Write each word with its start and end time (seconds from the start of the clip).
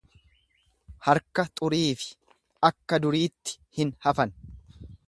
Harka 1.07 1.45
xuriifi 1.61 2.09
akka 2.71 3.03
duriitti 3.07 3.59
hin 3.81 3.97
hafan. 4.09 4.37